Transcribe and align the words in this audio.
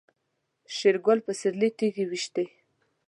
شېرګل 0.75 1.19
په 1.25 1.31
سيرلي 1.39 1.69
تيږې 1.77 2.05
وويشتې. 2.07 2.45